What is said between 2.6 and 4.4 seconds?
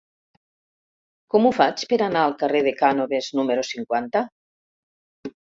de Cànoves número cinquanta?